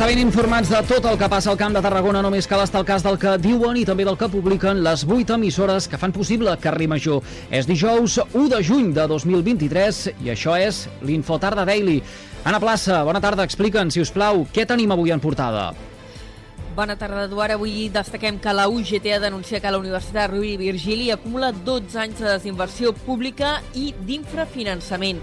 [0.00, 2.78] estar ben informats de tot el que passa al Camp de Tarragona només cal estar
[2.80, 6.14] al cas del que diuen i també del que publiquen les 8 emissores que fan
[6.16, 7.20] possible Carrer Major.
[7.52, 11.98] És dijous 1 de juny de 2023 i això és l'Infotarda Daily.
[12.48, 15.66] Anna Plaça, bona tarda, explica'ns, si us plau, què tenim avui en portada?
[16.72, 17.58] Bona tarda, Eduard.
[17.58, 22.00] Avui destaquem que la UGT ha denunciat que la Universitat Rovira i Virgili acumula 12
[22.06, 25.20] anys de desinversió pública i d'infrafinançament.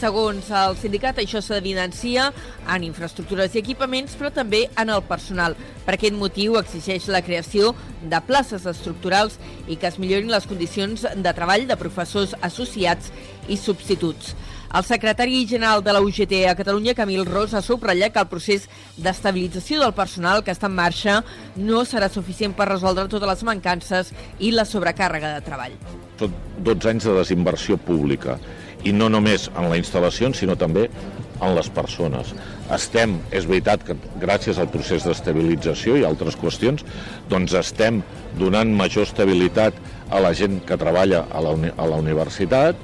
[0.00, 2.30] Segons el sindicat, això s'evidencia
[2.72, 5.56] en infraestructures i equipaments, però també en el personal.
[5.84, 9.36] Per aquest motiu exigeix la creació de places estructurals
[9.68, 13.12] i que es millorin les condicions de treball de professors associats
[13.52, 14.32] i substituts.
[14.70, 18.68] El secretari general de la UGT a Catalunya, Camil Ros, ha subratllat que el procés
[19.02, 21.16] d'estabilització del personal que està en marxa
[21.56, 25.74] no serà suficient per resoldre totes les mancances i la sobrecàrrega de treball.
[26.22, 28.38] Tot 12 anys de desinversió pública
[28.86, 32.30] i no només en la instal·lació, sinó també en les persones.
[32.70, 36.86] Estem, és veritat que gràcies al procés d'estabilització i altres qüestions,
[37.28, 38.04] doncs estem
[38.38, 39.74] donant major estabilitat
[40.14, 42.78] a la gent que treballa a la, uni a la universitat,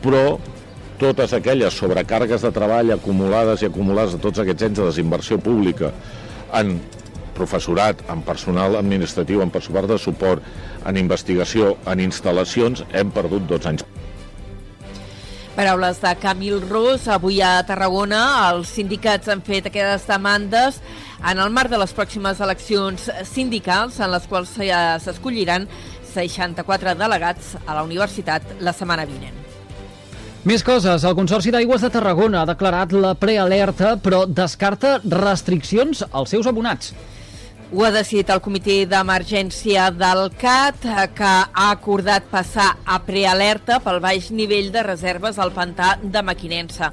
[0.00, 0.38] però
[1.00, 5.92] totes aquelles sobrecàrregues de treball acumulades i acumulades de tots aquests anys de desinversió pública
[6.56, 6.78] en
[7.36, 10.42] professorat, en personal administratiu, en personal de suport,
[10.88, 13.84] en investigació, en instal·lacions, hem perdut 12 anys.
[15.56, 17.06] Paraules de Camil Ros.
[17.08, 20.82] Avui a Tarragona els sindicats han fet aquestes demandes
[21.24, 24.52] en el marc de les pròximes eleccions sindicals en les quals
[25.06, 25.64] s'escolliran
[26.12, 29.45] 64 delegats a la universitat la setmana vinent.
[30.46, 31.02] Més coses.
[31.02, 36.92] El Consorci d'Aigües de Tarragona ha declarat la prealerta, però descarta restriccions als seus abonats.
[37.74, 40.86] Ho ha decidit el comitè d'emergència del CAT,
[41.18, 46.92] que ha acordat passar a prealerta pel baix nivell de reserves al pantà de Maquinensa.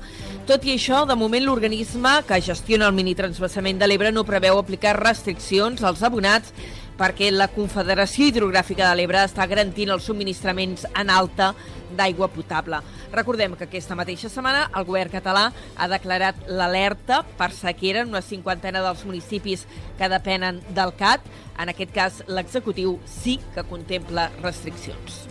[0.49, 4.97] Tot i això, de moment l'organisme que gestiona el minitransbassament de l'Ebre no preveu aplicar
[4.97, 6.49] restriccions als abonats
[6.99, 11.53] perquè la Confederació Hidrogràfica de l'Ebre està garantint els subministraments en alta
[11.93, 12.79] d'aigua potable.
[13.13, 18.23] Recordem que aquesta mateixa setmana el govern català ha declarat l'alerta per sequera en una
[18.25, 19.67] cinquantena dels municipis
[19.99, 21.27] que depenen del CAT.
[21.61, 25.27] En aquest cas, l'executiu sí que contempla restriccions.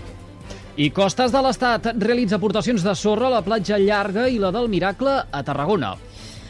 [0.72, 4.70] I Costes de l'Estat realitza aportacions de sorra a la platja llarga i la del
[4.72, 5.96] Miracle a Tarragona.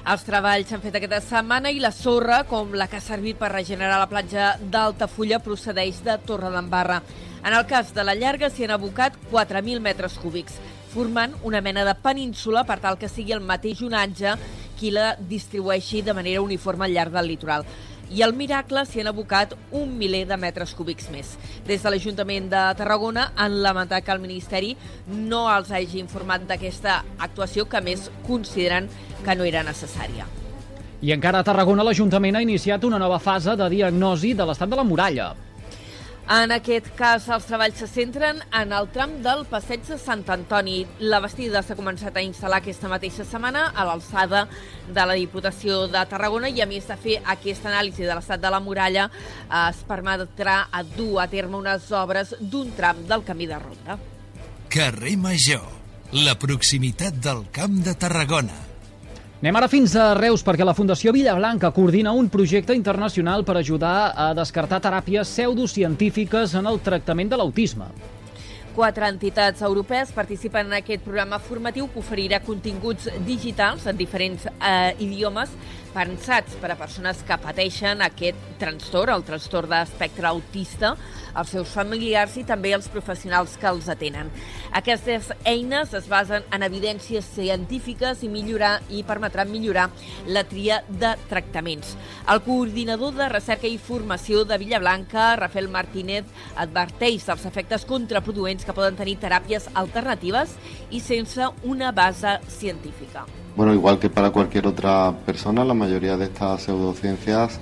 [0.03, 3.53] Els treballs s'han fet aquesta setmana i la sorra, com la que ha servit per
[3.53, 6.97] regenerar la platja d'Altafulla, procedeix de Torredembarra.
[7.47, 10.59] En el cas de la llarga s'hi han abocat 4.000 metres cúbics,
[10.91, 14.35] formant una mena de península per tal que sigui el mateix onatge
[14.81, 17.63] qui la distribueixi de manera uniforme al llarg del litoral
[18.13, 21.33] i al Miracle s'hi han abocat un miler de metres cúbics més.
[21.67, 24.75] Des de l'Ajuntament de Tarragona han lamentat que el Ministeri
[25.09, 28.91] no els hagi informat d'aquesta actuació que més consideren
[29.25, 30.29] que no era necessària.
[31.03, 34.79] I encara a Tarragona l'Ajuntament ha iniciat una nova fase de diagnosi de l'estat de
[34.79, 35.33] la muralla.
[36.31, 40.85] En aquest cas, els treballs se centren en el tram del passeig de Sant Antoni.
[41.03, 44.45] La bastida s'ha començat a instal·lar aquesta mateixa setmana a l'alçada
[44.87, 48.55] de la Diputació de Tarragona i a més de fer aquesta anàlisi de l'estat de
[48.55, 49.11] la muralla
[49.67, 53.99] es permetrà a dur a terme unes obres d'un tram del camí de ronda.
[54.73, 55.67] Carrer Major,
[56.25, 58.72] la proximitat del Camp de Tarragona.
[59.43, 64.13] Anem ara fins a Reus perquè la Fundació Villablanca coordina un projecte internacional per ajudar
[64.15, 67.89] a descartar teràpies pseudocientífiques en el tractament de l'autisme.
[68.77, 74.95] Quatre entitats europees participen en aquest programa formatiu que oferirà continguts digitals en diferents eh,
[75.03, 75.51] idiomes
[75.93, 80.95] pensats per a persones que pateixen aquest trastorn, el trastorn d'espectre autista,
[81.39, 84.31] els seus familiars i també els professionals que els atenen.
[84.77, 89.89] Aquestes eines es basen en evidències científiques i millorar i permetran millorar
[90.27, 91.97] la tria de tractaments.
[92.31, 96.27] El coordinador de recerca i formació de Villablanca, Rafael Martínez,
[96.57, 100.57] adverteix dels efectes contraproduents que poden tenir teràpies alternatives
[100.91, 103.27] i sense una base científica.
[103.55, 107.61] Bueno, igual que para cualquier otra persona, la mayoría de estas pseudociencias,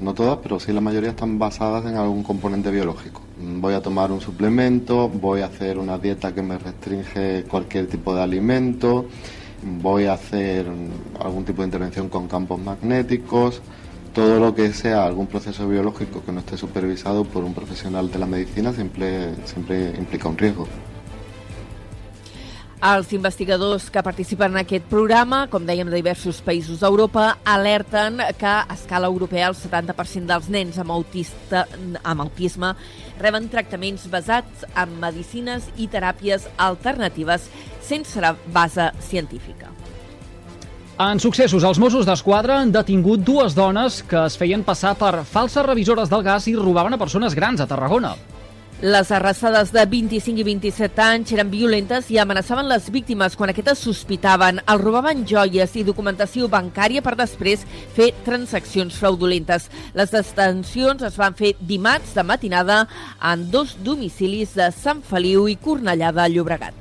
[0.00, 3.20] no todas, pero sí la mayoría están basadas en algún componente biológico.
[3.38, 8.16] Voy a tomar un suplemento, voy a hacer una dieta que me restringe cualquier tipo
[8.16, 9.06] de alimento,
[9.80, 10.66] voy a hacer
[11.20, 13.62] algún tipo de intervención con campos magnéticos,
[14.12, 18.18] todo lo que sea algún proceso biológico que no esté supervisado por un profesional de
[18.18, 20.66] la medicina siempre, siempre implica un riesgo.
[22.78, 28.46] Els investigadors que participen en aquest programa, com dèiem, de diversos països d'Europa, alerten que
[28.46, 31.64] a escala europea el 70% dels nens amb, autista,
[32.06, 32.70] amb autisme
[33.18, 37.50] reben tractaments basats en medicines i teràpies alternatives
[37.82, 39.74] sense base científica.
[41.02, 45.66] En successos, els Mossos d'Esquadra han detingut dues dones que es feien passar per falses
[45.66, 48.14] revisores del gas i robaven a persones grans a Tarragona.
[48.78, 53.80] Les arrestades de 25 i 27 anys eren violentes i amenaçaven les víctimes quan aquestes
[53.82, 54.60] sospitaven.
[54.70, 57.64] Els robaven joies i documentació bancària per després
[57.96, 59.66] fer transaccions fraudulentes.
[59.98, 62.84] Les detencions es van fer dimarts de matinada
[63.18, 66.78] en dos domicilis de Sant Feliu i Cornellà de Llobregat.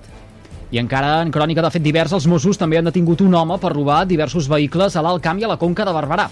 [0.70, 3.74] I encara en crònica de fet divers, els Mossos també han detingut un home per
[3.74, 6.30] robar diversos vehicles a l'Alt Camp i a la Conca de Barberà.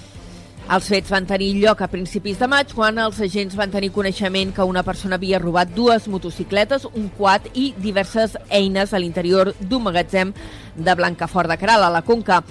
[0.65, 4.50] Els fets van tenir lloc a principis de maig quan els agents van tenir coneixement
[4.56, 9.85] que una persona havia robat dues motocicletes, un quad i diverses eines a l'interior d'un
[9.85, 10.33] magatzem
[10.75, 12.41] de Blancafort de Caral, a la Conca.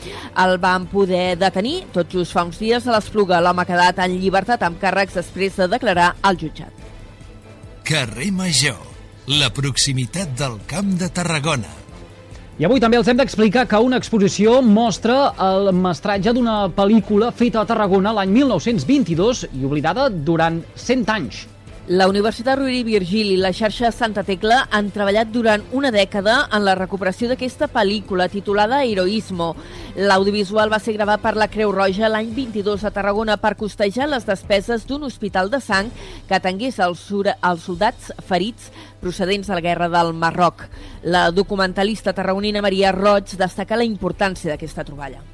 [0.46, 3.42] El van poder detenir tot just fa uns dies a l'Espluga.
[3.42, 6.70] L'home ha quedat en llibertat amb càrrecs després de declarar al jutjat.
[7.84, 8.78] Carrer Major,
[9.26, 11.83] la proximitat del Camp de Tarragona.
[12.54, 17.64] I avui també els hem d'explicar que una exposició mostra el mestratge d'una pel·lícula feta
[17.64, 21.40] a Tarragona l'any 1922 i oblidada durant 100 anys.
[21.86, 26.38] La Universitat Rovira i Virgili i la xarxa Santa Tecla han treballat durant una dècada
[26.56, 29.50] en la recuperació d'aquesta pel·lícula titulada Heroismo.
[30.00, 34.24] L'audiovisual va ser gravat per la Creu Roja l'any 22 a Tarragona per costejar les
[34.24, 35.92] despeses d'un hospital de sang
[36.24, 38.72] que atengués els, els soldats ferits
[39.04, 40.64] procedents de la guerra del Marroc.
[41.04, 45.33] La documentalista tarragonina Maria Roig destaca la importància d'aquesta troballa.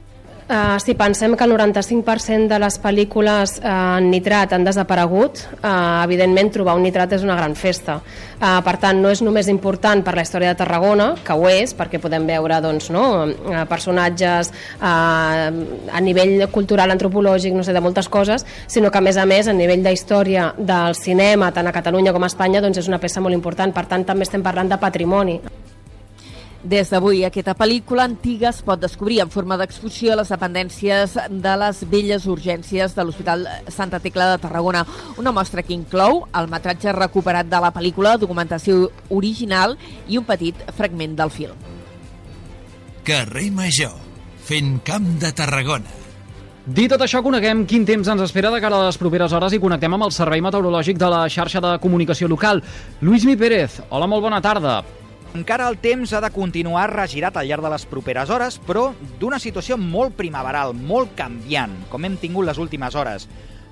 [0.51, 6.01] Uh, si pensem que el 95% de les pel·lícules uh, en nitrat han desaparegut, uh,
[6.03, 8.01] evidentment trobar un nitrat és una gran festa.
[8.41, 11.77] Uh, per tant, no és només important per la història de Tarragona, que ho és,
[11.79, 13.05] perquè podem veure doncs, no,
[13.71, 15.47] personatges uh,
[15.95, 19.47] a nivell cultural, antropològic, no sé, de moltes coses, sinó que, a més a més,
[19.47, 23.23] a nivell d'història del cinema, tant a Catalunya com a Espanya, doncs és una peça
[23.23, 23.71] molt important.
[23.71, 25.39] Per tant, també estem parlant de patrimoni.
[26.61, 31.55] Des d'avui, aquesta pel·lícula antiga es pot descobrir en forma d'exposició a les dependències de
[31.63, 34.83] les velles urgències de l'Hospital Santa Tecla de Tarragona.
[35.17, 40.61] Una mostra que inclou el metratge recuperat de la pel·lícula, documentació original i un petit
[40.77, 41.57] fragment del film.
[43.09, 43.97] Carrer Major,
[44.45, 45.97] fent camp de Tarragona.
[46.69, 49.65] Dit tot això, coneguem quin temps ens espera de cara a les properes hores i
[49.65, 52.61] connectem amb el Servei Meteorològic de la xarxa de comunicació local.
[53.01, 54.83] Lluís Mi Pérez, hola, molt bona tarda.
[55.31, 58.89] Encara el temps ha de continuar regirat al llarg de les properes hores, però
[59.21, 63.29] d'una situació molt primaveral, molt canviant, com hem tingut les últimes hores.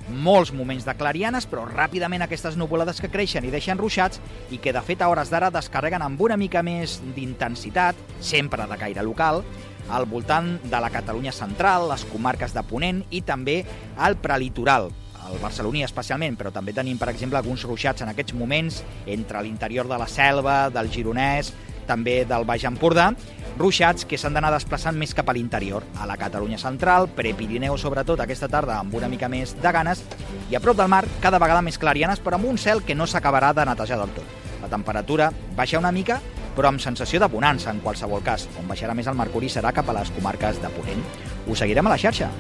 [0.09, 4.23] Molts moments de clarianes, però ràpidament aquestes nuvolades que creixen i deixen ruixats
[4.55, 8.79] i que de fet a hores d'ara descarreguen amb una mica més d'intensitat, sempre de
[8.79, 9.43] caire local,
[9.91, 13.65] al voltant de la Catalunya central, les comarques de Ponent i també
[13.99, 14.93] al prelitoral,
[15.29, 19.89] el barceloní especialment, però també tenim, per exemple, alguns ruixats en aquests moments entre l'interior
[19.89, 21.53] de la selva, del Gironès,
[21.89, 23.09] també del Baix Empordà,
[23.59, 28.21] ruixats que s'han d'anar desplaçant més cap a l'interior, a la Catalunya central, Prepirineu sobretot
[28.21, 30.05] aquesta tarda amb una mica més de ganes,
[30.51, 33.09] i a prop del mar cada vegada més clarianes, però amb un cel que no
[33.09, 34.37] s'acabarà de netejar del tot.
[34.63, 36.21] La temperatura baixa una mica,
[36.59, 38.49] però amb sensació de bonança en qualsevol cas.
[38.59, 41.05] On baixarà més el mercuri serà cap a les comarques de Ponent.
[41.47, 42.33] Ho seguirem a la xarxa.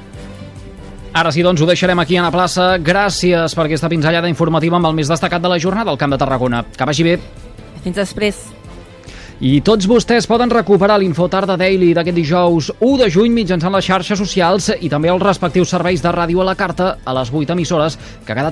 [1.16, 2.76] Ara sí, doncs, ho deixarem aquí a la plaça.
[2.78, 6.20] Gràcies per aquesta pinzellada informativa amb el més destacat de la jornada al Camp de
[6.20, 6.64] Tarragona.
[6.76, 7.18] Que vagi bé.
[7.84, 8.46] Fins després.
[9.38, 14.18] I tots vostès poden recuperar l'Infotarda Daily d'aquest dijous 1 de juny mitjançant les xarxes
[14.18, 17.94] socials i també els respectius serveis de ràdio a la carta a les 8 emissores
[18.26, 18.42] que cada